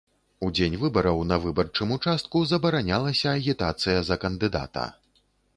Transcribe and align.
У 0.45 0.47
дзень 0.59 0.77
выбараў 0.83 1.19
на 1.31 1.37
выбарчым 1.43 1.93
участку 1.97 2.43
забаранялася 2.53 3.37
агітацыя 3.41 3.99
за 4.09 4.21
кандыдата. 4.25 4.91